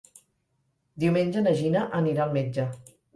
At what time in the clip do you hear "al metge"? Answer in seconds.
2.25-2.67